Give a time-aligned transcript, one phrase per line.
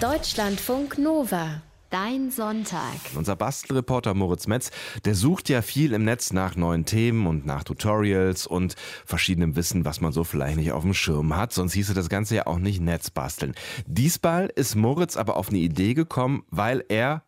[0.00, 1.60] Deutschlandfunk Nova.
[1.90, 2.80] Dein Sonntag.
[3.16, 4.70] Unser Bastelreporter Moritz Metz,
[5.04, 9.84] der sucht ja viel im Netz nach neuen Themen und nach Tutorials und verschiedenem Wissen,
[9.84, 11.52] was man so vielleicht nicht auf dem Schirm hat.
[11.52, 13.54] Sonst hieße das Ganze ja auch nicht Netzbasteln.
[13.86, 17.22] Diesmal ist Moritz aber auf eine Idee gekommen, weil er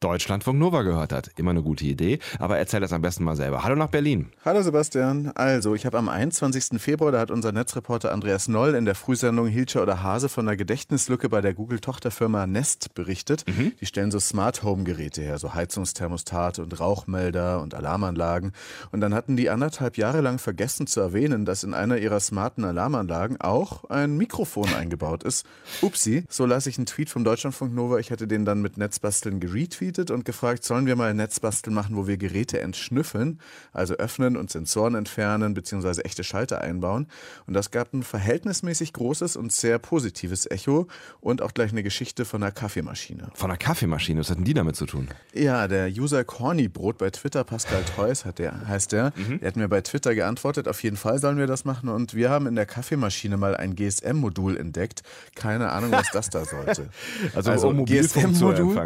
[0.00, 1.30] Deutschlandfunk Nova gehört hat.
[1.36, 3.64] Immer eine gute Idee, aber erzähl das am besten mal selber.
[3.64, 4.30] Hallo nach Berlin.
[4.44, 5.32] Hallo Sebastian.
[5.34, 6.80] Also, ich habe am 21.
[6.80, 10.56] Februar, da hat unser Netzreporter Andreas Noll in der Frühsendung Hilscher oder Hase von der
[10.56, 13.44] Gedächtnislücke bei der Google-Tochterfirma Nest berichtet.
[13.48, 13.72] Mhm.
[13.80, 18.52] Die stellen so Smart Home Geräte her, so Heizungsthermostate und Rauchmelder und Alarmanlagen.
[18.92, 22.64] Und dann hatten die anderthalb Jahre lang vergessen zu erwähnen, dass in einer ihrer smarten
[22.64, 25.44] Alarmanlagen auch ein Mikrofon eingebaut ist.
[25.82, 27.98] Upsi, so lasse ich einen Tweet vom Deutschlandfunk Nova.
[27.98, 31.72] Ich hatte den dann mit Netzbasteln geretweetet retweetet und gefragt, sollen wir mal ein Netzbastel
[31.72, 33.40] machen, wo wir Geräte entschnüffeln,
[33.72, 36.02] also öffnen und Sensoren entfernen bzw.
[36.02, 37.06] echte Schalter einbauen.
[37.46, 40.86] Und das gab ein verhältnismäßig großes und sehr positives Echo
[41.20, 43.30] und auch gleich eine Geschichte von einer Kaffeemaschine.
[43.34, 45.08] Von einer Kaffeemaschine, was hatten die damit zu tun?
[45.34, 49.40] Ja, der User Cornybrot bei Twitter, Pascal Theus hat der, heißt der, mhm.
[49.40, 52.30] der hat mir bei Twitter geantwortet, auf jeden Fall sollen wir das machen und wir
[52.30, 55.02] haben in der Kaffeemaschine mal ein GSM-Modul entdeckt.
[55.34, 56.90] Keine Ahnung, was das da sollte.
[57.34, 58.76] also, also um GSM-Modul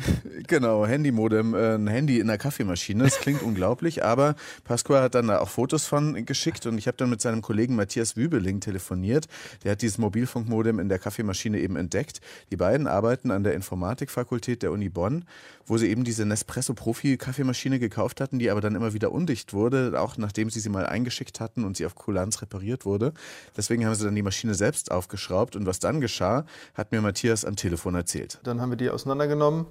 [0.46, 3.04] Genau, Handymodem, äh, ein Handy in der Kaffeemaschine.
[3.04, 4.34] Das klingt unglaublich, aber
[4.64, 7.76] Pasqua hat dann da auch Fotos von geschickt und ich habe dann mit seinem Kollegen
[7.76, 9.26] Matthias Wübeling telefoniert.
[9.64, 12.20] Der hat dieses Mobilfunkmodem in der Kaffeemaschine eben entdeckt.
[12.50, 15.24] Die beiden arbeiten an der Informatikfakultät der Uni Bonn,
[15.66, 19.52] wo sie eben diese Nespresso Profi Kaffeemaschine gekauft hatten, die aber dann immer wieder undicht
[19.52, 23.12] wurde, auch nachdem sie sie mal eingeschickt hatten und sie auf Kulanz repariert wurde.
[23.56, 27.44] Deswegen haben sie dann die Maschine selbst aufgeschraubt und was dann geschah, hat mir Matthias
[27.44, 28.40] am Telefon erzählt.
[28.42, 29.66] Dann haben wir die auseinandergenommen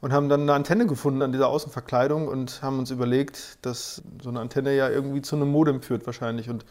[0.00, 4.28] und haben dann eine Antenne gefunden an dieser Außenverkleidung und haben uns überlegt, dass so
[4.28, 6.64] eine Antenne ja irgendwie zu einem Modem führt wahrscheinlich und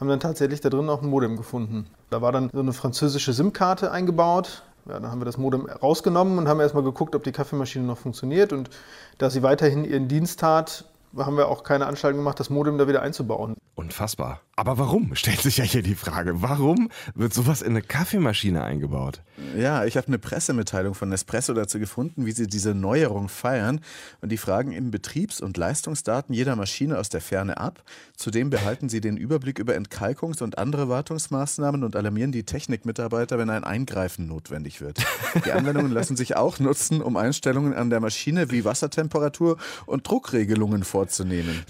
[0.00, 1.86] haben dann tatsächlich da drin auch ein Modem gefunden.
[2.10, 4.64] Da war dann so eine französische SIM-Karte eingebaut.
[4.86, 7.98] Ja, dann haben wir das Modem rausgenommen und haben erstmal geguckt, ob die Kaffeemaschine noch
[7.98, 8.68] funktioniert und
[9.18, 10.84] da sie weiterhin ihren Dienst tat,
[11.16, 13.56] haben wir auch keine Anstalten gemacht, das Modem da wieder einzubauen.
[13.74, 14.40] Unfassbar.
[14.54, 19.22] Aber warum, stellt sich ja hier die Frage, warum wird sowas in eine Kaffeemaschine eingebaut?
[19.56, 23.80] Ja, ich habe eine Pressemitteilung von Nespresso dazu gefunden, wie sie diese Neuerung feiern.
[24.20, 27.82] Und die fragen eben Betriebs- und Leistungsdaten jeder Maschine aus der Ferne ab.
[28.14, 33.48] Zudem behalten sie den Überblick über Entkalkungs- und andere Wartungsmaßnahmen und alarmieren die Technikmitarbeiter, wenn
[33.48, 34.98] ein Eingreifen notwendig wird.
[35.46, 39.56] Die Anwendungen lassen sich auch nutzen, um Einstellungen an der Maschine wie Wassertemperatur
[39.86, 41.01] und Druckregelungen vorzunehmen.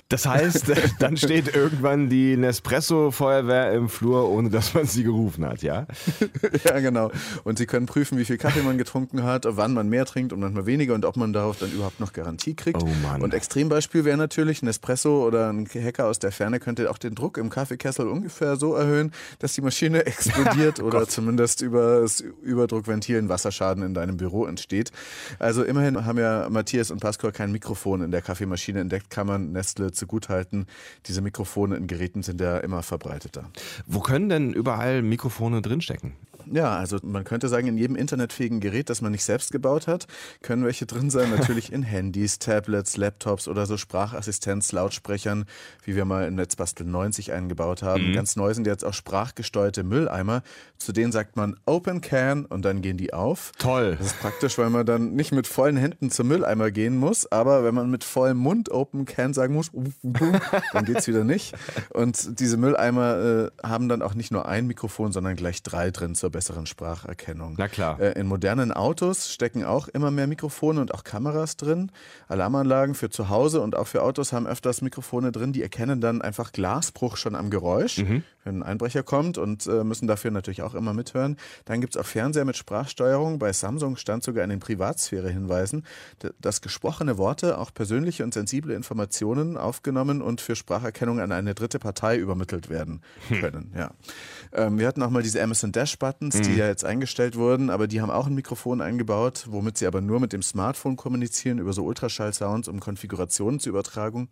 [0.08, 5.44] Das heißt, dann steht irgendwann die Nespresso Espresso-Feuerwehr im Flur, ohne dass man sie gerufen
[5.44, 5.86] hat, ja?
[6.64, 7.10] ja, genau.
[7.44, 10.40] Und sie können prüfen, wie viel Kaffee man getrunken hat, wann man mehr trinkt und
[10.40, 12.82] manchmal weniger und ob man darauf dann überhaupt noch Garantie kriegt.
[12.82, 13.22] Oh Mann.
[13.22, 17.14] Und Extrembeispiel wäre natürlich ein Espresso oder ein Hacker aus der Ferne könnte auch den
[17.14, 23.18] Druck im Kaffeekessel ungefähr so erhöhen, dass die Maschine explodiert oder zumindest über das Überdruckventil
[23.18, 24.92] ein Wasserschaden in deinem Büro entsteht.
[25.38, 29.52] Also immerhin haben ja Matthias und Pascal kein Mikrofon in der Kaffeemaschine entdeckt, kann man
[29.52, 30.66] Nestle zugutehalten.
[31.06, 33.50] Diese Mikrofone in Geräten sind ja immer verbreiteter.
[33.86, 36.14] Wo können denn überall Mikrofone drinstecken?
[36.50, 40.06] Ja, also man könnte sagen, in jedem internetfähigen Gerät, das man nicht selbst gebaut hat,
[40.42, 41.30] können welche drin sein.
[41.36, 45.44] Natürlich in Handys, Tablets, Laptops oder so Sprachassistenz, Lautsprechern,
[45.84, 48.10] wie wir mal im Netzbastel 90 eingebaut haben.
[48.10, 48.14] Mhm.
[48.14, 50.42] Ganz neu sind jetzt auch sprachgesteuerte Mülleimer.
[50.78, 53.52] Zu denen sagt man Open Can und dann gehen die auf.
[53.58, 53.96] Toll.
[53.98, 57.64] Das ist praktisch, weil man dann nicht mit vollen Händen zum Mülleimer gehen muss, aber
[57.64, 59.70] wenn man mit vollem Mund Open Can sagen muss,
[60.72, 61.54] dann geht es wieder nicht.
[61.90, 66.14] Und diese Mülleimer äh, haben dann auch nicht nur ein Mikrofon, sondern gleich drei drin
[66.14, 67.54] zur besseren Spracherkennung.
[67.56, 68.00] Na klar.
[68.00, 71.92] Äh, in modernen Autos stecken auch immer mehr Mikrofone und auch Kameras drin.
[72.26, 76.20] Alarmanlagen für zu Hause und auch für Autos haben öfters Mikrofone drin, die erkennen dann
[76.20, 78.24] einfach Glasbruch schon am Geräusch, mhm.
[78.44, 81.36] wenn ein Einbrecher kommt und äh, müssen dafür natürlich auch immer mithören.
[81.66, 83.38] Dann gibt es auch Fernseher mit Sprachsteuerung.
[83.38, 85.84] Bei Samsung stand sogar in den Privatsphäre hinweisen,
[86.40, 91.78] dass gesprochene Worte auch persönliche und sensible Informationen aufgenommen und für Spracherkennung an eine dritte
[91.78, 93.40] Partei übermittelt werden hm.
[93.40, 93.70] können.
[93.72, 93.78] Hm.
[93.78, 93.90] Ja.
[94.52, 96.58] Ähm, wir hatten auch mal diese Amazon Dash Button Buttons, die mhm.
[96.58, 100.20] ja jetzt eingestellt wurden, aber die haben auch ein Mikrofon eingebaut, womit sie aber nur
[100.20, 104.28] mit dem Smartphone kommunizieren, über so Ultraschall-Sounds, um Konfigurationen zu übertragen.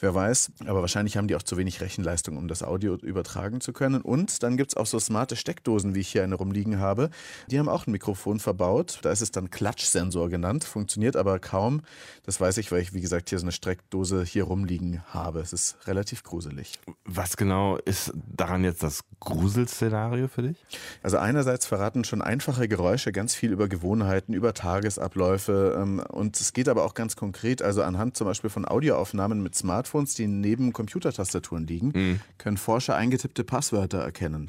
[0.00, 3.72] Wer weiß, aber wahrscheinlich haben die auch zu wenig Rechenleistung, um das Audio übertragen zu
[3.72, 4.02] können.
[4.02, 7.10] Und dann gibt es auch so smarte Steckdosen, wie ich hier eine rumliegen habe.
[7.50, 8.98] Die haben auch ein Mikrofon verbaut.
[9.02, 11.82] Da ist es dann Klatschsensor genannt, funktioniert aber kaum.
[12.24, 15.40] Das weiß ich, weil ich, wie gesagt, hier so eine Steckdose hier rumliegen habe.
[15.40, 16.78] Es ist relativ gruselig.
[17.04, 20.56] Was genau ist daran jetzt das Gruselszenario für dich?
[21.02, 26.52] Also einerseits verraten schon einfache Geräusche ganz viel über Gewohnheiten, über Tagesabläufe ähm, und es
[26.52, 30.72] geht aber auch ganz konkret, also anhand zum Beispiel von Audioaufnahmen mit Smartphones, die neben
[30.72, 32.20] Computertastaturen liegen, mhm.
[32.38, 34.48] können Forscher eingetippte Passwörter erkennen.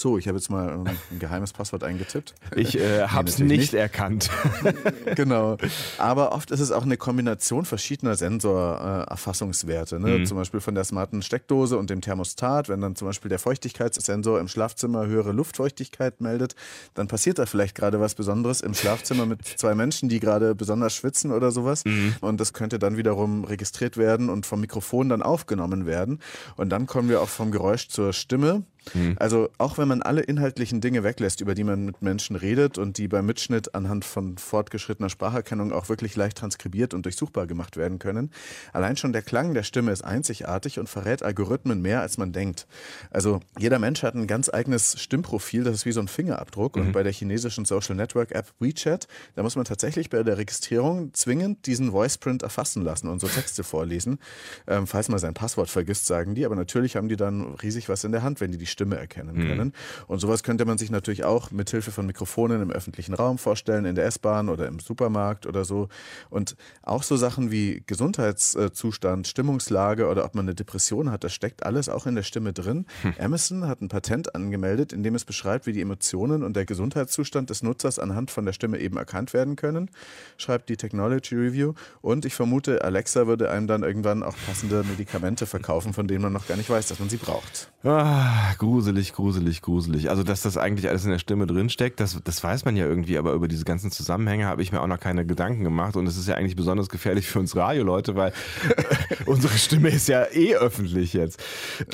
[0.00, 2.34] So, ich habe jetzt mal ein geheimes Passwort eingetippt.
[2.56, 4.30] Ich äh, habe es nicht, nicht, erkannt.
[5.14, 5.58] genau.
[5.98, 10.00] Aber oft ist es auch eine Kombination verschiedener Sensorerfassungswerte.
[10.00, 10.20] Ne?
[10.20, 10.24] Mhm.
[10.24, 12.70] Zum Beispiel von der smarten Steckdose und dem Thermostat.
[12.70, 16.54] Wenn dann zum Beispiel der Feuchtigkeitssensor im Schlafzimmer höhere Luftfeuchtigkeit meldet,
[16.94, 20.94] dann passiert da vielleicht gerade was Besonderes im Schlafzimmer mit zwei Menschen, die gerade besonders
[20.94, 21.84] schwitzen oder sowas.
[21.84, 22.16] Mhm.
[22.22, 26.20] Und das könnte dann wiederum registriert werden und vom Mikrofon dann aufgenommen werden.
[26.56, 28.64] Und dann kommen wir auch vom Geräusch zur Stimme.
[28.94, 29.16] Mhm.
[29.18, 32.98] Also auch wenn man alle inhaltlichen Dinge weglässt, über die man mit Menschen redet und
[32.98, 37.98] die beim Mitschnitt anhand von fortgeschrittener Spracherkennung auch wirklich leicht transkribiert und durchsuchbar gemacht werden
[37.98, 38.30] können,
[38.72, 42.66] allein schon der Klang der Stimme ist einzigartig und verrät Algorithmen mehr, als man denkt.
[43.10, 46.76] Also jeder Mensch hat ein ganz eigenes Stimmprofil, das ist wie so ein Fingerabdruck.
[46.76, 46.82] Mhm.
[46.82, 51.12] Und bei der chinesischen Social Network App WeChat, da muss man tatsächlich bei der Registrierung
[51.14, 54.18] zwingend diesen Voiceprint erfassen lassen und so Texte vorlesen.
[54.66, 56.44] Ähm, falls man sein Passwort vergisst, sagen die.
[56.44, 59.36] Aber natürlich haben die dann riesig was in der Hand, wenn die die Stimme erkennen
[59.36, 59.48] mhm.
[59.48, 59.72] können.
[60.06, 63.84] Und sowas könnte man sich natürlich auch mit Hilfe von Mikrofonen im öffentlichen Raum vorstellen,
[63.84, 65.88] in der S-Bahn oder im Supermarkt oder so.
[66.28, 71.64] Und auch so Sachen wie Gesundheitszustand, Stimmungslage oder ob man eine Depression hat, das steckt
[71.64, 72.86] alles auch in der Stimme drin.
[73.02, 73.14] Hm.
[73.18, 77.50] Amazon hat ein Patent angemeldet, in dem es beschreibt, wie die Emotionen und der Gesundheitszustand
[77.50, 79.90] des Nutzers anhand von der Stimme eben erkannt werden können,
[80.36, 81.74] schreibt die Technology Review.
[82.00, 86.32] Und ich vermute, Alexa würde einem dann irgendwann auch passende Medikamente verkaufen, von denen man
[86.32, 87.70] noch gar nicht weiß, dass man sie braucht.
[87.82, 90.10] Ah, gruselig, gruselig, gruselig.
[90.10, 93.16] Also, dass das eigentlich alles in der Stimme drinsteckt, das, das weiß man ja irgendwie,
[93.16, 95.96] aber über diese ganzen Zusammenhänge habe ich mir auch noch keine Gedanken gemacht.
[95.96, 98.34] Und es ist ja eigentlich besonders gefährlich für uns Radioleute, weil
[99.26, 101.42] unsere Stimme ist ja eh öffentlich jetzt.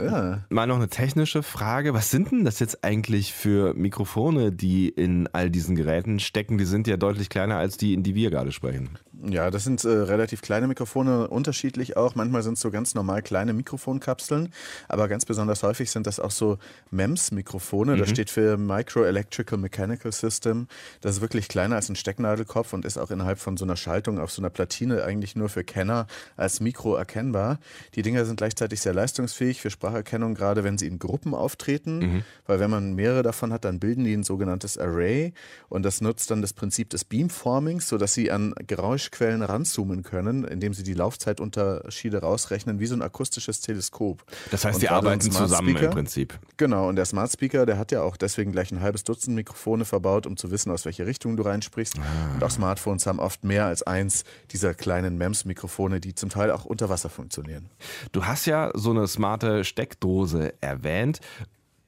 [0.00, 0.40] Ja.
[0.50, 1.94] Mal noch eine technische Frage.
[1.94, 6.58] Was sind denn das jetzt eigentlich für Mikrofone, die in all diesen Geräten stecken?
[6.58, 8.90] Die sind ja deutlich kleiner als die, in die wir gerade sprechen.
[9.24, 12.14] Ja, das sind äh, relativ kleine Mikrofone, unterschiedlich auch.
[12.14, 14.52] Manchmal sind es so ganz normal kleine Mikrofonkapseln,
[14.88, 16.58] aber ganz besonders häufig sind das auch so
[16.90, 17.94] MEMS-Mikrofone.
[17.94, 17.98] Mhm.
[17.98, 20.68] Das steht für Micro Electrical Mechanical System.
[21.00, 24.18] Das ist wirklich kleiner als ein Stecknadelkopf und ist auch innerhalb von so einer Schaltung
[24.18, 27.58] auf so einer Platine eigentlich nur für Kenner als Mikro erkennbar.
[27.94, 32.24] Die Dinger sind gleichzeitig sehr leistungsfähig für Spracherkennung, gerade wenn sie in Gruppen auftreten, mhm.
[32.46, 35.32] weil wenn man mehrere davon hat, dann bilden die ein sogenanntes Array
[35.70, 40.44] und das nutzt dann das Prinzip des Beamformings, sodass sie an Geräusch Geräuschquellen ranzoomen können,
[40.44, 44.25] indem sie die Laufzeitunterschiede rausrechnen, wie so ein akustisches Teleskop.
[44.50, 46.38] Das heißt, die arbeiten zusammen im Prinzip.
[46.56, 49.85] Genau, und der Smart Speaker, der hat ja auch deswegen gleich ein halbes Dutzend Mikrofone
[49.85, 51.99] verbaut, um zu wissen, aus welche Richtung du reinsprichst.
[51.99, 52.35] Ah.
[52.35, 56.64] Und auch Smartphones haben oft mehr als eins dieser kleinen MEMS-Mikrofone, die zum Teil auch
[56.64, 57.69] unter Wasser funktionieren.
[58.12, 61.20] Du hast ja so eine smarte Steckdose erwähnt,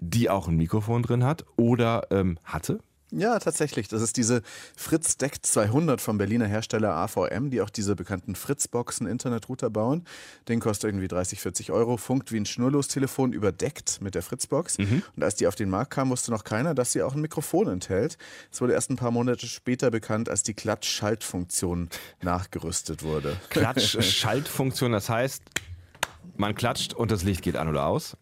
[0.01, 2.79] die auch ein Mikrofon drin hat oder ähm, hatte.
[3.11, 3.89] Ja, tatsächlich.
[3.89, 4.43] Das ist diese
[4.77, 10.05] Fritz Deck 200 vom Berliner Hersteller AVM, die auch diese bekannten Fritz-Boxen Internetrouter bauen.
[10.49, 14.79] Den kostet irgendwie 30, 40 Euro, funkt wie ein Schnurlostelefon überdeckt mit der Fritz-Box.
[14.79, 15.03] Mhm.
[15.17, 17.69] Und als die auf den Markt kam, wusste noch keiner, dass sie auch ein Mikrofon
[17.69, 18.19] enthält.
[18.53, 21.89] Es wurde erst ein paar Monate später bekannt, als die Klatsch-Schaltfunktion
[22.21, 23.37] nachgerüstet wurde.
[23.49, 25.43] Klatsch-Schaltfunktion, das heißt,
[26.37, 28.17] man klatscht und das Licht geht an oder aus?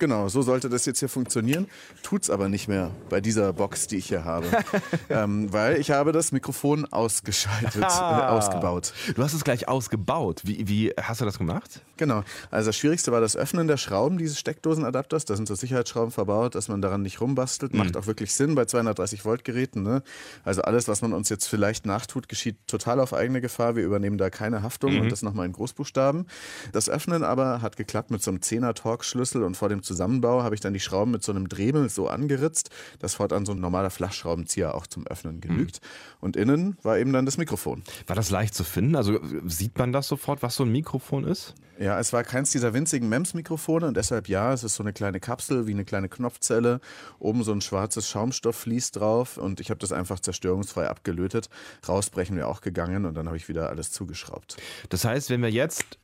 [0.00, 1.68] Genau, so sollte das jetzt hier funktionieren.
[2.02, 4.46] Tut's aber nicht mehr bei dieser Box, die ich hier habe.
[5.10, 8.94] ähm, weil ich habe das Mikrofon ausgeschaltet, äh, ausgebaut.
[9.14, 10.40] Du hast es gleich ausgebaut.
[10.44, 11.82] Wie, wie hast du das gemacht?
[11.98, 12.24] Genau.
[12.50, 15.26] Also das Schwierigste war das Öffnen der Schrauben dieses Steckdosenadapters.
[15.26, 17.74] Da sind so Sicherheitsschrauben verbaut, dass man daran nicht rumbastelt.
[17.74, 17.80] Mhm.
[17.80, 19.82] Macht auch wirklich Sinn bei 230 Volt Geräten.
[19.82, 20.02] Ne?
[20.44, 23.76] Also alles, was man uns jetzt vielleicht nachtut, geschieht total auf eigene Gefahr.
[23.76, 25.00] Wir übernehmen da keine Haftung mhm.
[25.02, 26.26] und das nochmal in Großbuchstaben.
[26.72, 30.54] Das Öffnen aber hat geklappt mit so einem 10er Torx-Schlüssel und vor dem Zusammenbau habe
[30.54, 32.70] ich dann die Schrauben mit so einem Dremel so angeritzt,
[33.00, 35.80] dass fortan so ein normaler Flachschraubenzieher auch zum Öffnen genügt.
[35.82, 36.16] Mhm.
[36.20, 37.82] Und innen war eben dann das Mikrofon.
[38.06, 38.94] War das leicht zu finden?
[38.94, 41.54] Also sieht man das sofort, was so ein Mikrofon ist?
[41.80, 45.18] Ja, es war keins dieser winzigen MEMS-Mikrofone und deshalb ja, es ist so eine kleine
[45.18, 46.80] Kapsel wie eine kleine Knopfzelle.
[47.18, 51.48] Oben so ein schwarzes Schaumstoffvlies drauf und ich habe das einfach zerstörungsfrei abgelötet.
[51.88, 54.58] Rausbrechen wir auch gegangen und dann habe ich wieder alles zugeschraubt.
[54.90, 55.98] Das heißt, wenn wir jetzt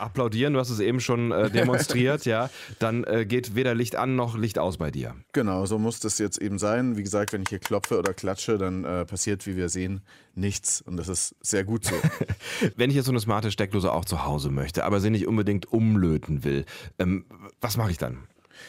[0.00, 4.16] applaudieren, du hast es eben schon äh, demonstriert, ja, dann äh, geht weder Licht an
[4.16, 5.14] noch Licht aus bei dir.
[5.32, 6.96] Genau, so muss das jetzt eben sein.
[6.96, 10.02] Wie gesagt, wenn ich hier klopfe oder klatsche, dann äh, passiert, wie wir sehen,
[10.34, 11.94] nichts und das ist sehr gut so.
[12.76, 15.72] wenn ich jetzt so eine smarte Steckdose auch zu Hause möchte, aber sie nicht unbedingt
[15.72, 16.64] umlöten will,
[16.98, 17.24] ähm,
[17.60, 18.18] was mache ich dann?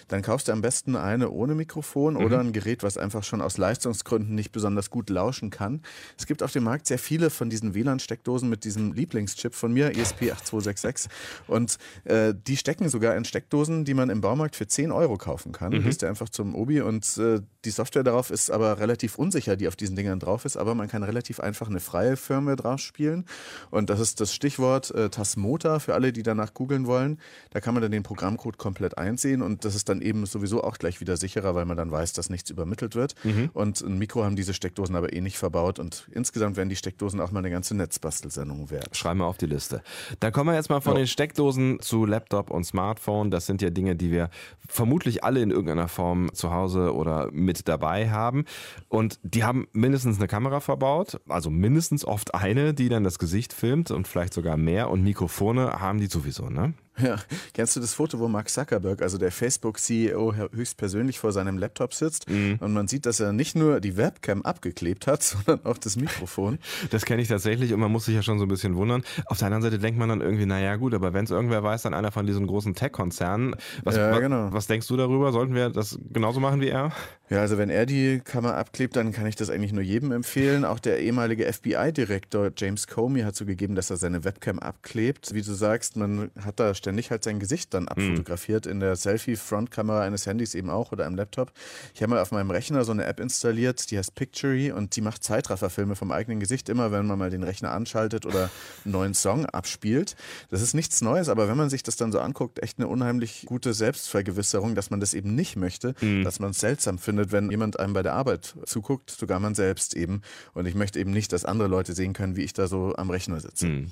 [0.07, 2.25] Dann kaufst du am besten eine ohne Mikrofon mhm.
[2.25, 5.81] oder ein Gerät, was einfach schon aus Leistungsgründen nicht besonders gut lauschen kann.
[6.17, 9.91] Es gibt auf dem Markt sehr viele von diesen WLAN-Steckdosen mit diesem Lieblingschip von mir,
[9.91, 11.07] ESP8266.
[11.47, 15.51] Und äh, die stecken sogar in Steckdosen, die man im Baumarkt für 10 Euro kaufen
[15.51, 15.73] kann.
[15.73, 15.83] Mhm.
[15.83, 19.67] Gehst du einfach zum Obi und äh, die Software darauf ist aber relativ unsicher, die
[19.67, 23.25] auf diesen Dingern drauf ist, aber man kann relativ einfach eine freie Firmware drauf spielen.
[23.69, 27.19] Und das ist das Stichwort äh, Tasmota für alle, die danach googeln wollen.
[27.51, 30.63] Da kann man dann den Programmcode komplett einsehen und das ist es dann eben sowieso
[30.63, 33.15] auch gleich wieder sicherer, weil man dann weiß, dass nichts übermittelt wird.
[33.53, 37.19] Und ein Mikro haben diese Steckdosen aber eh nicht verbaut und insgesamt werden die Steckdosen
[37.19, 38.95] auch mal eine ganze Netzbastelsendung wert.
[38.95, 39.81] Schreiben wir auf die Liste.
[40.19, 40.99] Dann kommen wir jetzt mal von Ja.
[40.99, 43.31] den Steckdosen zu Laptop und Smartphone.
[43.31, 44.29] Das sind ja Dinge, die wir
[44.67, 48.45] vermutlich alle in irgendeiner Form zu Hause oder mit dabei haben.
[48.89, 53.53] Und die haben mindestens eine Kamera verbaut, also mindestens oft eine, die dann das Gesicht
[53.53, 54.89] filmt und vielleicht sogar mehr.
[54.89, 56.73] Und Mikrofone haben die sowieso, ne?
[57.01, 57.15] Ja,
[57.53, 62.27] kennst du das Foto, wo Mark Zuckerberg, also der Facebook-CEO, höchstpersönlich vor seinem Laptop sitzt
[62.27, 66.59] und man sieht, dass er nicht nur die Webcam abgeklebt hat, sondern auch das Mikrofon?
[66.89, 69.03] Das kenne ich tatsächlich und man muss sich ja schon so ein bisschen wundern.
[69.25, 71.83] Auf der anderen Seite denkt man dann irgendwie, naja gut, aber wenn es irgendwer weiß,
[71.83, 73.55] dann einer von diesen großen Tech-Konzernen.
[73.83, 74.51] Was, Ja, genau.
[74.51, 75.31] was denkst du darüber?
[75.31, 76.91] Sollten wir das genauso machen wie er?
[77.31, 80.65] Ja, also wenn er die Kamera abklebt, dann kann ich das eigentlich nur jedem empfehlen.
[80.65, 85.33] Auch der ehemalige FBI-Direktor James Comey hat zugegeben, dass er seine Webcam abklebt.
[85.33, 90.01] Wie du sagst, man hat da ständig halt sein Gesicht dann abfotografiert, in der Selfie-Frontkamera
[90.01, 91.53] eines Handys eben auch oder im Laptop.
[91.93, 95.01] Ich habe mal auf meinem Rechner so eine App installiert, die heißt Pictory und die
[95.01, 98.49] macht Zeitrafferfilme vom eigenen Gesicht immer, wenn man mal den Rechner anschaltet oder
[98.83, 100.17] einen neuen Song abspielt.
[100.49, 103.45] Das ist nichts Neues, aber wenn man sich das dann so anguckt, echt eine unheimlich
[103.45, 105.95] gute Selbstvergewisserung, dass man das eben nicht möchte,
[106.25, 109.95] dass man es seltsam findet, wenn jemand einem bei der Arbeit zuguckt, sogar man selbst
[109.95, 110.21] eben.
[110.53, 113.09] Und ich möchte eben nicht, dass andere Leute sehen können, wie ich da so am
[113.09, 113.85] Rechner sitze.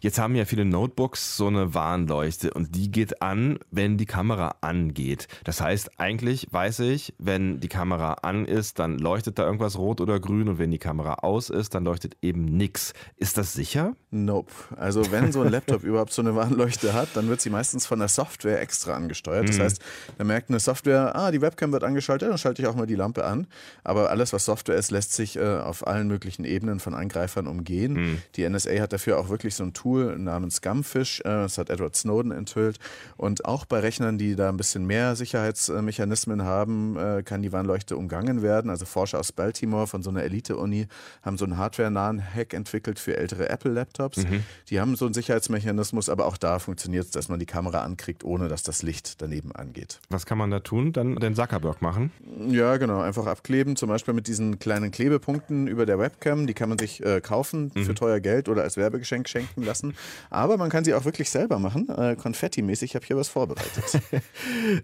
[0.00, 4.56] Jetzt haben ja viele Notebooks so eine Warnleuchte und die geht an, wenn die Kamera
[4.60, 5.28] angeht.
[5.44, 10.00] Das heißt, eigentlich weiß ich, wenn die Kamera an ist, dann leuchtet da irgendwas rot
[10.00, 12.92] oder grün und wenn die Kamera aus ist, dann leuchtet eben nix.
[13.16, 13.94] Ist das sicher?
[14.10, 14.52] Nope.
[14.76, 17.98] Also wenn so ein Laptop überhaupt so eine Warnleuchte hat, dann wird sie meistens von
[17.98, 19.48] der Software extra angesteuert.
[19.48, 19.82] Das heißt,
[20.18, 22.94] da merkt eine Software, ah, die Webcam wird angeschaltet, dann schalte ich auch mal die
[22.94, 23.46] Lampe an.
[23.82, 28.22] Aber alles, was Software ist, lässt sich äh, auf allen möglichen Ebenen von Angreifern umgehen.
[28.36, 31.96] Die NSA hat dafür auch wirklich so ein Tool namens Scumfish, äh, das hat Edward
[31.96, 32.78] Snowden enthüllt.
[33.16, 37.96] Und auch bei Rechnern, die da ein bisschen mehr Sicherheitsmechanismen haben, äh, kann die Warnleuchte
[37.96, 38.70] umgangen werden.
[38.70, 40.86] Also Forscher aus Baltimore von so einer Elite-Uni
[41.22, 44.24] haben so einen hardware-nahen Hack entwickelt für ältere Apple-Laptops.
[44.70, 48.24] Die haben so einen Sicherheitsmechanismus, aber auch da funktioniert es, dass man die Kamera ankriegt,
[48.24, 50.00] ohne dass das Licht daneben angeht.
[50.10, 50.92] Was kann man da tun?
[50.92, 52.12] Dann den Zuckerberg machen.
[52.54, 56.46] Ja, genau, einfach abkleben, zum Beispiel mit diesen kleinen Klebepunkten über der Webcam.
[56.46, 59.94] Die kann man sich äh, kaufen für teuer Geld oder als Werbegeschenk schenken lassen.
[60.30, 61.88] Aber man kann sie auch wirklich selber machen.
[61.88, 63.84] Äh, Konfetti-mäßig, ich habe hier was vorbereitet.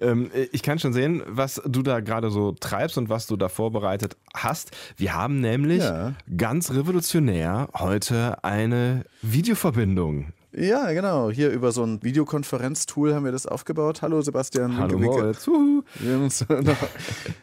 [0.00, 3.48] Ähm, ich kann schon sehen, was du da gerade so treibst und was du da
[3.48, 4.70] vorbereitet hast.
[4.96, 6.14] Wir haben nämlich Ja.
[6.36, 10.32] ganz revolutionär heute eine Videoverbindung.
[10.52, 11.30] Ja, genau.
[11.30, 14.02] Hier über so ein Videokonferenztool haben wir das aufgebaut.
[14.02, 14.76] Hallo Sebastian.
[14.76, 14.98] Hallo.
[14.98, 15.48] Moritz.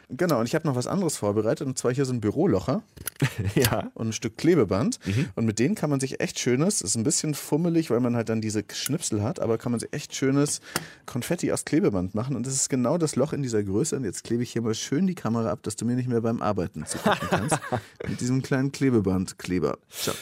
[0.10, 2.82] Genau, und ich habe noch was anderes vorbereitet, und zwar hier so ein Bürolocher
[3.56, 3.92] Ja.
[3.94, 5.00] und ein Stück Klebeband.
[5.06, 5.30] Mhm.
[5.36, 8.30] Und mit denen kann man sich echt schönes, ist ein bisschen fummelig, weil man halt
[8.30, 10.62] dann diese Schnipsel hat, aber kann man sich echt schönes
[11.06, 12.36] Konfetti aus Klebeband machen.
[12.36, 13.98] Und das ist genau das Loch in dieser Größe.
[13.98, 16.22] Und jetzt klebe ich hier mal schön die Kamera ab, dass du mir nicht mehr
[16.22, 17.60] beim Arbeiten zugucken kannst.
[18.08, 19.78] mit diesem kleinen Klebebandkleber.
[19.90, 20.16] Tschack.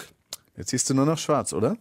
[0.57, 1.77] Jetzt siehst du nur noch schwarz, oder?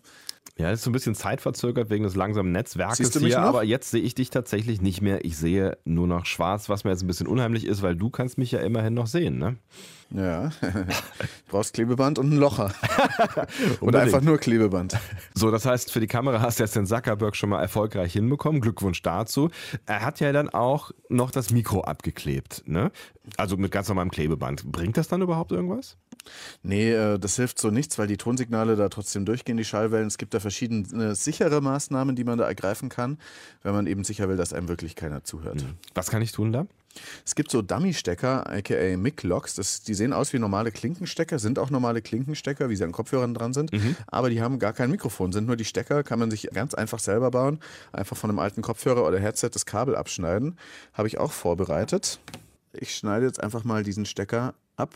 [0.56, 3.40] Ja, das ist so ein bisschen zeitverzögert wegen des langsamen Netzwerkes Siehst du mich hier,
[3.40, 3.48] noch?
[3.48, 5.24] aber jetzt sehe ich dich tatsächlich nicht mehr.
[5.24, 8.38] Ich sehe nur noch schwarz, was mir jetzt ein bisschen unheimlich ist, weil du kannst
[8.38, 9.56] mich ja immerhin noch sehen, ne?
[10.10, 10.50] Ja.
[10.60, 10.86] du
[11.48, 12.72] brauchst Klebeband und ein Locher.
[13.80, 14.96] Oder einfach nur Klebeband.
[15.34, 18.60] So, das heißt, für die Kamera hast du jetzt den Zuckerberg schon mal erfolgreich hinbekommen.
[18.60, 19.50] Glückwunsch dazu.
[19.86, 22.92] Er hat ja dann auch noch das Mikro abgeklebt, ne?
[23.36, 24.70] Also mit ganz normalem Klebeband.
[24.70, 25.96] Bringt das dann überhaupt irgendwas?
[26.62, 30.06] Nee, äh, das hilft so nichts, weil die Tonsignale da trotzdem durchgehen, die Schallwellen.
[30.06, 33.18] Es gibt da verschiedene sichere Maßnahmen, die man da ergreifen kann,
[33.62, 35.64] wenn man eben sicher will, dass einem wirklich keiner zuhört.
[35.94, 36.66] Was kann ich tun da?
[37.26, 39.56] Es gibt so Dummy-Stecker, aka Mic-Locks.
[39.56, 43.34] Das- Die sehen aus wie normale Klinkenstecker, sind auch normale Klinkenstecker, wie sie an Kopfhörern
[43.34, 43.72] dran sind.
[44.06, 47.00] Aber die haben gar kein Mikrofon, sind nur die Stecker, kann man sich ganz einfach
[47.00, 47.58] selber bauen.
[47.92, 50.56] Einfach von einem alten Kopfhörer oder Headset das Kabel abschneiden.
[50.92, 52.20] Habe ich auch vorbereitet.
[52.72, 54.94] Ich schneide jetzt einfach mal diesen Stecker ab.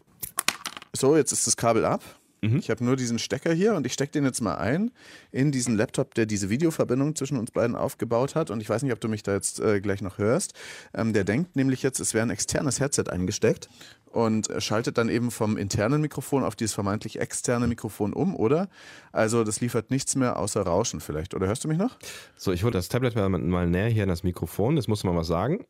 [0.93, 2.03] So, jetzt ist das Kabel ab.
[2.41, 4.93] Ich habe nur diesen Stecker hier und ich stecke den jetzt mal ein
[5.33, 8.51] in diesen Laptop, der diese Videoverbindung zwischen uns beiden aufgebaut hat.
[8.51, 10.55] Und ich weiß nicht, ob du mich da jetzt äh, gleich noch hörst.
[10.95, 13.69] Ähm, der denkt nämlich jetzt, es wäre ein externes Headset eingesteckt
[14.07, 18.69] und äh, schaltet dann eben vom internen Mikrofon auf dieses vermeintlich externe Mikrofon um, oder?
[19.11, 21.35] Also das liefert nichts mehr außer Rauschen vielleicht.
[21.35, 21.99] Oder hörst du mich noch?
[22.37, 24.77] So, ich hole das Tablet mal, mal näher hier an das Mikrofon.
[24.77, 25.67] Das muss man mal sagen.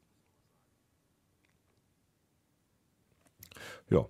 [3.89, 4.07] Ja,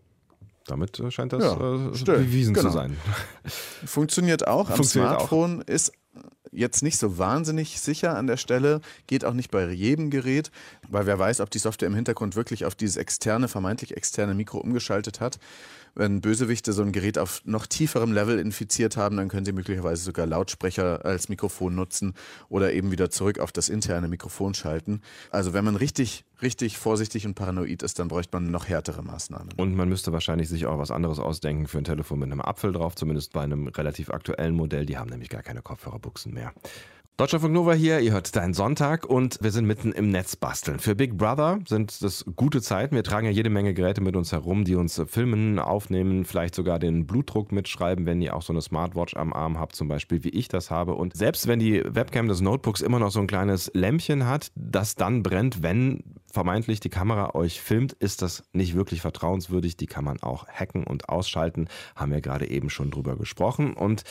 [0.71, 2.19] damit äh, scheint das Ja, äh, still.
[2.19, 2.69] bewiesen Genau.
[2.69, 2.97] zu sein.
[3.85, 4.69] Funktioniert auch.
[4.71, 5.29] Am Funktioniert auch.
[5.29, 5.93] Smartphone ist
[6.51, 10.51] jetzt nicht so wahnsinnig sicher an der Stelle, geht auch nicht bei jedem Gerät,
[10.89, 14.59] weil wer weiß, ob die Software im Hintergrund wirklich auf dieses externe, vermeintlich externe Mikro
[14.59, 15.39] umgeschaltet hat.
[15.95, 20.03] Wenn Bösewichte so ein Gerät auf noch tieferem Level infiziert haben, dann können sie möglicherweise
[20.03, 22.15] sogar Lautsprecher als Mikrofon nutzen
[22.49, 25.03] oder eben wieder zurück auf das interne Mikrofon schalten.
[25.31, 29.55] Also wenn man richtig richtig vorsichtig und paranoid ist, dann bräuchte man noch härtere Maßnahmen.
[29.57, 32.73] Und man müsste wahrscheinlich sich auch was anderes ausdenken für ein Telefon mit einem Apfel
[32.73, 34.87] drauf, zumindest bei einem relativ aktuellen Modell.
[34.87, 36.53] Die haben nämlich gar keine Kopfhörerbuchsen mehr.
[37.21, 40.79] Deutschlandfunk Nova hier, ihr hört Dein Sonntag und wir sind mitten im Netz basteln.
[40.79, 42.95] Für Big Brother sind das gute Zeiten.
[42.95, 46.79] Wir tragen ja jede Menge Geräte mit uns herum, die uns filmen, aufnehmen, vielleicht sogar
[46.79, 50.29] den Blutdruck mitschreiben, wenn ihr auch so eine Smartwatch am Arm habt, zum Beispiel wie
[50.29, 50.95] ich das habe.
[50.95, 54.95] Und selbst wenn die Webcam des Notebooks immer noch so ein kleines Lämpchen hat, das
[54.95, 56.05] dann brennt, wenn
[56.39, 59.77] vermeintlich die Kamera euch filmt, ist das nicht wirklich vertrauenswürdig.
[59.77, 61.67] Die kann man auch hacken und ausschalten.
[61.97, 63.73] Haben wir gerade eben schon drüber gesprochen.
[63.73, 64.05] Und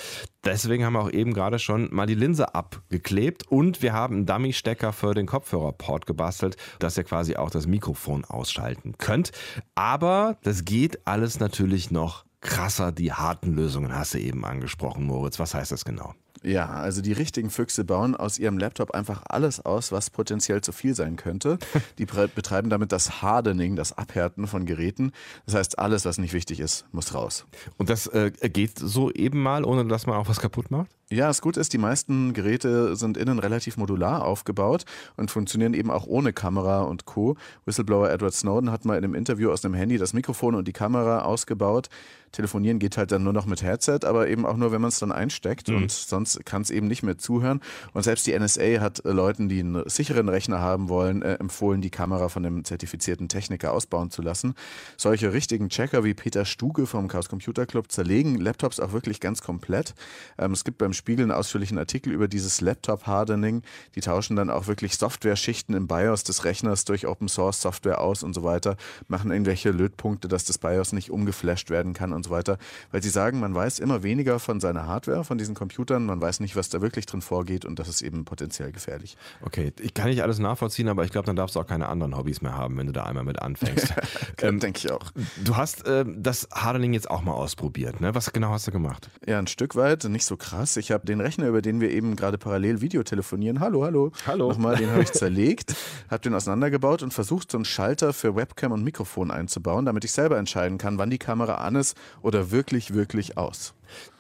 [0.44, 4.26] deswegen haben wir auch eben gerade schon mal die Linse abgeklebt und wir haben einen
[4.26, 9.32] Dummy-Stecker für den Kopfhörerport gebastelt, dass ihr quasi auch das Mikrofon ausschalten könnt.
[9.76, 12.92] Aber das geht alles natürlich noch krasser.
[12.92, 15.40] Die harten Lösungen hast du eben angesprochen, Moritz.
[15.40, 16.14] Was heißt das genau?
[16.48, 20.72] Ja, also die richtigen Füchse bauen aus ihrem Laptop einfach alles aus, was potenziell zu
[20.72, 21.60] viel sein könnte.
[21.98, 25.12] Die betreiben damit das Hardening, das Abhärten von Geräten.
[25.46, 27.46] Das heißt, alles, was nicht wichtig ist, muss raus.
[27.78, 30.97] Und das äh, geht so eben mal, ohne dass man auch was kaputt macht?
[31.10, 34.84] Ja, das Gute ist, die meisten Geräte sind innen relativ modular aufgebaut
[35.16, 37.38] und funktionieren eben auch ohne Kamera und Co.
[37.64, 40.74] Whistleblower Edward Snowden hat mal in einem Interview aus dem Handy das Mikrofon und die
[40.74, 41.88] Kamera ausgebaut.
[42.32, 45.00] Telefonieren geht halt dann nur noch mit Headset, aber eben auch nur, wenn man es
[45.00, 45.78] dann einsteckt mhm.
[45.78, 47.62] und sonst kann es eben nicht mehr zuhören.
[47.94, 51.82] Und selbst die NSA hat äh, Leuten, die einen sicheren Rechner haben wollen, äh, empfohlen,
[51.82, 54.56] die Kamera von einem zertifizierten Techniker ausbauen zu lassen.
[54.98, 59.42] Solche richtigen Checker wie Peter Stuge vom Chaos Computer Club zerlegen Laptops auch wirklich ganz
[59.42, 59.94] komplett.
[60.38, 63.62] Ähm, es gibt beim Spiegel einen ausführlichen Artikel über dieses Laptop-Hardening.
[63.96, 68.44] Die tauschen dann auch wirklich Software-Schichten im BIOS des Rechners durch Open-Source-Software aus und so
[68.44, 68.76] weiter,
[69.08, 72.58] machen irgendwelche Lötpunkte, dass das BIOS nicht umgeflasht werden kann und so weiter.
[72.92, 76.40] Weil sie sagen, man weiß immer weniger von seiner Hardware, von diesen Computern, man weiß
[76.40, 79.18] nicht, was da wirklich drin vorgeht und das ist eben potenziell gefährlich.
[79.42, 82.18] Okay, ich kann nicht alles nachvollziehen, aber ich glaube, dann darfst du auch keine anderen
[82.18, 83.94] Hobbys mehr haben, wenn du da einmal mit anfängst.
[84.42, 85.12] ähm, Denke ich auch.
[85.44, 88.16] Du hast äh, das Hardening jetzt auch mal ausprobiert, ne?
[88.16, 89.10] Was genau hast du gemacht?
[89.26, 90.78] Ja, ein Stück weit, nicht so krass.
[90.78, 94.50] Ich habe den Rechner, über den wir eben gerade parallel Video telefonieren, hallo, hallo, hallo.
[94.50, 95.76] nochmal, den habe ich zerlegt,
[96.10, 100.12] habe den auseinandergebaut und versucht, so einen Schalter für Webcam und Mikrofon einzubauen, damit ich
[100.12, 103.74] selber entscheiden kann, wann die Kamera an ist oder wirklich, wirklich aus.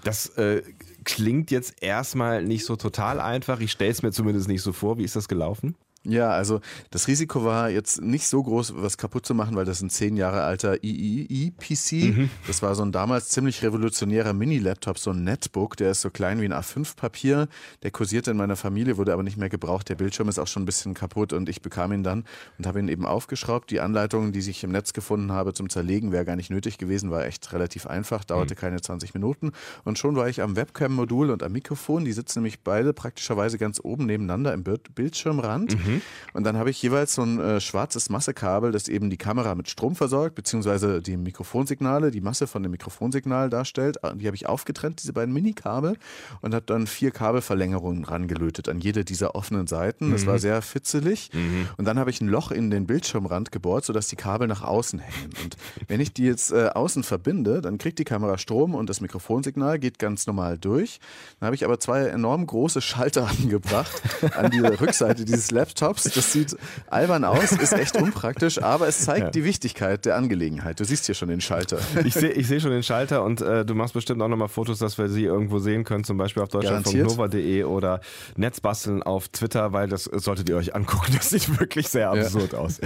[0.03, 0.61] Das äh,
[1.03, 3.59] klingt jetzt erstmal nicht so total einfach.
[3.59, 4.97] Ich stelle es mir zumindest nicht so vor.
[4.97, 5.75] Wie ist das gelaufen?
[6.07, 9.81] Ja, also das Risiko war jetzt nicht so groß, was kaputt zu machen, weil das
[9.81, 11.91] ein zehn Jahre alter III-PC.
[11.91, 12.29] Mhm.
[12.47, 16.39] Das war so ein damals ziemlich revolutionärer Mini-Laptop, so ein Netbook, der ist so klein
[16.39, 17.49] wie ein A5-Papier.
[17.83, 19.89] Der kursierte in meiner Familie, wurde aber nicht mehr gebraucht.
[19.89, 22.23] Der Bildschirm ist auch schon ein bisschen kaputt und ich bekam ihn dann
[22.57, 23.69] und habe ihn eben aufgeschraubt.
[23.69, 27.11] Die Anleitung, die ich im Netz gefunden habe zum Zerlegen, wäre gar nicht nötig gewesen,
[27.11, 28.59] war echt relativ einfach, dauerte mhm.
[28.59, 29.51] keine 20 Minuten.
[29.83, 32.05] Und schon war ich am Webcam-Modul und am Mikrofon.
[32.05, 35.75] Die sitzen nämlich beide praktischerweise ganz oben nebeneinander im Bildschirmrand.
[35.75, 35.96] Mhm.
[36.33, 39.69] Und dann habe ich jeweils so ein äh, schwarzes Massekabel, das eben die Kamera mit
[39.69, 44.03] Strom versorgt, beziehungsweise die Mikrofonsignale, die Masse von dem Mikrofonsignal darstellt.
[44.03, 45.97] Ah, die habe ich aufgetrennt, diese beiden Minikabel,
[46.41, 50.11] und habe dann vier Kabelverlängerungen rangelötet an jede dieser offenen Seiten.
[50.11, 50.27] Das mhm.
[50.27, 51.29] war sehr fitzelig.
[51.33, 51.67] Mhm.
[51.77, 54.99] Und dann habe ich ein Loch in den Bildschirmrand gebohrt, sodass die Kabel nach außen
[54.99, 55.31] hängen.
[55.43, 55.57] Und
[55.87, 59.79] wenn ich die jetzt äh, außen verbinde, dann kriegt die Kamera Strom und das Mikrofonsignal
[59.79, 60.99] geht ganz normal durch.
[61.39, 64.01] Dann habe ich aber zwei enorm große Schalter angebracht
[64.35, 66.03] an die Rückseite dieses Laptops Laptops.
[66.13, 66.55] Das sieht
[66.87, 69.29] albern aus, ist echt unpraktisch, aber es zeigt ja.
[69.31, 70.79] die Wichtigkeit der Angelegenheit.
[70.79, 71.79] Du siehst hier schon den Schalter.
[72.03, 74.79] Ich sehe ich seh schon den Schalter und äh, du machst bestimmt auch nochmal Fotos,
[74.79, 78.01] dass wir sie irgendwo sehen können, zum Beispiel auf deutschlandfunknova.de oder
[78.35, 81.13] Netzbasteln auf Twitter, weil das solltet ihr euch angucken.
[81.17, 82.59] Das sieht wirklich sehr absurd ja.
[82.59, 82.79] aus.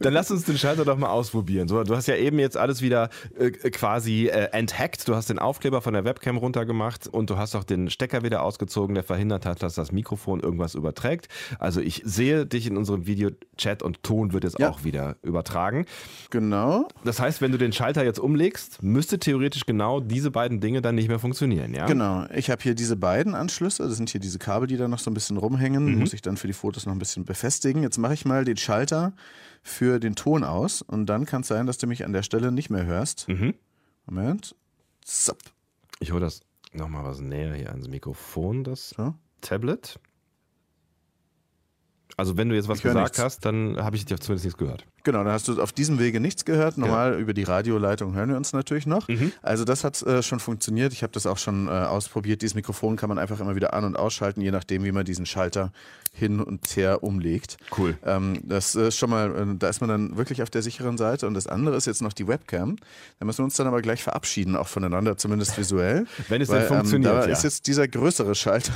[0.00, 1.68] Dann lass uns den Schalter doch mal ausprobieren.
[1.68, 5.06] So, du hast ja eben jetzt alles wieder äh, quasi äh, enthackt.
[5.08, 8.42] Du hast den Aufkleber von der Webcam runtergemacht und du hast auch den Stecker wieder
[8.42, 11.28] ausgezogen, der verhindert hat, dass das Mikrofon irgendwas überträgt.
[11.58, 14.70] Also ich sehe dich in unserem Videochat und Ton wird jetzt ja.
[14.70, 15.86] auch wieder übertragen.
[16.30, 16.88] Genau.
[17.04, 20.94] Das heißt, wenn du den Schalter jetzt umlegst, müsste theoretisch genau diese beiden Dinge dann
[20.94, 21.86] nicht mehr funktionieren, ja?
[21.86, 22.26] Genau.
[22.34, 25.10] Ich habe hier diese beiden Anschlüsse, das sind hier diese Kabel, die da noch so
[25.10, 25.98] ein bisschen rumhängen, mhm.
[25.98, 27.82] muss ich dann für die Fotos noch ein bisschen befestigen.
[27.82, 29.12] Jetzt mache ich mal den Schalter
[29.62, 32.52] für den Ton aus und dann kann es sein, dass du mich an der Stelle
[32.52, 33.28] nicht mehr hörst.
[33.28, 33.54] Mhm.
[34.06, 34.54] Moment.
[35.04, 35.38] Zap.
[35.98, 36.40] Ich hole das
[36.72, 39.14] nochmal was näher hier ans Mikrofon, das so.
[39.40, 39.98] Tablet.
[42.16, 44.86] Also wenn du jetzt was gesagt hast, dann habe ich dir zumindest nichts gehört.
[45.06, 46.78] Genau, dann hast du auf diesem Wege nichts gehört.
[46.78, 47.18] Normal ja.
[47.20, 49.06] über die Radioleitung hören wir uns natürlich noch.
[49.06, 49.30] Mhm.
[49.40, 50.92] Also das hat äh, schon funktioniert.
[50.92, 52.42] Ich habe das auch schon äh, ausprobiert.
[52.42, 55.24] Dieses Mikrofon kann man einfach immer wieder an- und ausschalten, je nachdem, wie man diesen
[55.24, 55.70] Schalter
[56.12, 57.56] hin und her umlegt.
[57.78, 57.96] Cool.
[58.04, 61.28] Ähm, das ist schon mal, äh, da ist man dann wirklich auf der sicheren Seite.
[61.28, 62.74] Und das andere ist jetzt noch die Webcam.
[63.20, 66.06] Da müssen wir uns dann aber gleich verabschieden, auch voneinander, zumindest visuell.
[66.28, 67.12] wenn es weil, dann funktioniert.
[67.12, 67.32] Ähm, da ja.
[67.32, 68.72] ist jetzt dieser größere Schalter.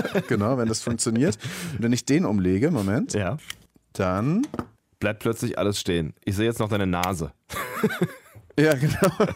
[0.28, 1.36] genau, wenn das funktioniert.
[1.72, 3.12] Und wenn ich den umlege, Moment.
[3.12, 3.36] Ja.
[3.92, 4.46] Dann
[5.04, 6.14] bleibt plötzlich alles stehen.
[6.24, 7.32] Ich sehe jetzt noch deine Nase.
[8.56, 9.10] Ja, genau.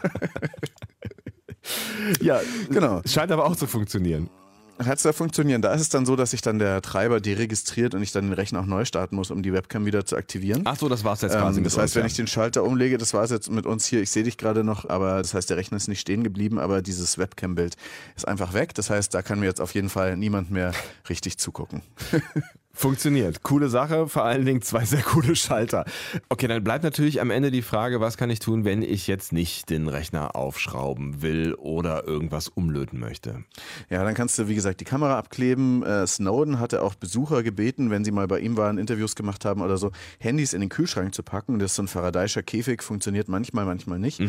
[2.21, 3.03] Ja, Genau.
[3.05, 4.31] Scheint aber auch zu funktionieren.
[4.79, 5.61] Hat es da funktionieren?
[5.61, 8.33] Da ist es dann so, dass sich dann der Treiber deregistriert und ich dann den
[8.33, 10.63] Rechner auch neu starten muss, um die Webcam wieder zu aktivieren.
[10.67, 11.59] Ach so, das war's jetzt quasi.
[11.59, 12.07] Ähm, mit das heißt, uns, wenn ja.
[12.07, 14.63] ich den Schalter umlege, das war es jetzt mit uns hier, ich sehe dich gerade
[14.63, 17.77] noch, aber das heißt, der Rechner ist nicht stehen geblieben, aber dieses Webcam-Bild
[18.17, 18.73] ist einfach weg.
[18.75, 20.73] Das heißt, da kann mir jetzt auf jeden Fall niemand mehr
[21.09, 21.83] richtig zugucken.
[22.79, 23.43] Funktioniert.
[23.43, 25.85] Coole Sache, vor allen Dingen zwei sehr coole Schalter.
[26.29, 29.33] Okay, dann bleibt natürlich am Ende die Frage, was kann ich tun, wenn ich jetzt
[29.33, 33.43] nicht den Rechner aufschrauben will oder irgendwas umlöten möchte?
[33.91, 35.83] Ja, dann kannst du, wie gesagt, die Kamera abkleben.
[35.83, 39.61] Äh, Snowden hatte auch Besucher gebeten, wenn sie mal bei ihm waren, Interviews gemacht haben
[39.61, 41.59] oder so, Handys in den Kühlschrank zu packen.
[41.59, 44.21] Das ist so ein Faradayischer Käfig, funktioniert manchmal, manchmal nicht.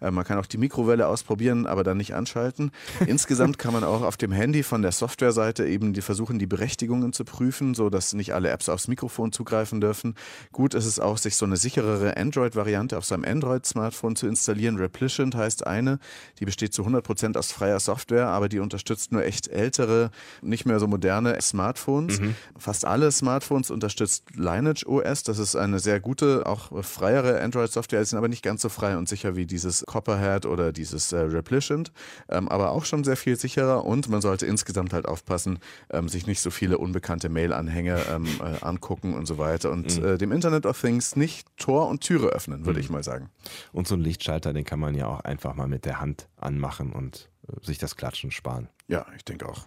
[0.00, 2.70] Äh, man kann auch die Mikrowelle ausprobieren, aber dann nicht anschalten.
[3.06, 7.12] Insgesamt kann man auch auf dem Handy von der Softwareseite eben die versuchen, die Berechtigungen
[7.12, 10.14] zu prüfen, so dass nicht alle Apps aufs Mikrofon zugreifen dürfen.
[10.52, 14.76] Gut ist es auch, sich so eine sicherere Android-Variante auf seinem Android-Smartphone zu installieren.
[14.76, 15.98] Replicant heißt eine,
[16.38, 20.10] die besteht zu 100% aus freier Software, aber die unterstützt nur echt ältere,
[20.42, 22.18] nicht mehr so moderne Smartphones.
[22.58, 25.22] Fast alle Smartphones unterstützt Lineage OS.
[25.22, 28.04] Das ist eine sehr gute, auch freiere Android-Software.
[28.04, 31.18] Sie sind aber nicht ganz so frei und sicher wie dieses Copperhead oder dieses äh,
[31.18, 31.92] Replicant,
[32.28, 35.58] ähm, aber auch schon sehr viel sicherer und man sollte insgesamt halt aufpassen,
[35.90, 40.18] ähm, sich nicht so viele unbekannte Mail-Anhänge ähm, äh, angucken und so weiter und äh,
[40.18, 43.30] dem Internet of Things nicht Tor und Türe öffnen, würde ich mal sagen.
[43.72, 46.92] Und so einen Lichtschalter, den kann man ja auch einfach mal mit der Hand anmachen
[46.92, 48.68] und äh, sich das Klatschen sparen.
[48.88, 49.66] Ja, ich denke auch.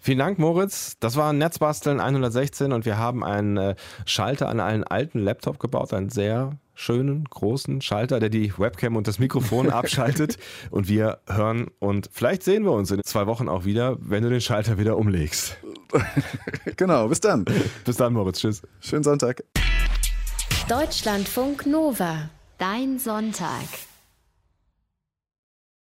[0.00, 0.96] Vielen Dank, Moritz.
[0.98, 5.92] Das war Netzbasteln 116 und wir haben einen äh, Schalter an einen alten Laptop gebaut,
[5.92, 10.38] einen sehr schönen, großen Schalter, der die Webcam und das Mikrofon abschaltet.
[10.70, 14.30] Und wir hören und vielleicht sehen wir uns in zwei Wochen auch wieder, wenn du
[14.30, 15.56] den Schalter wieder umlegst.
[16.76, 17.44] genau, bis dann.
[17.84, 18.40] Bis dann, Moritz.
[18.40, 18.62] Tschüss.
[18.80, 19.44] Schönen Sonntag.
[20.68, 22.30] Deutschlandfunk Nova.
[22.58, 23.66] Dein Sonntag.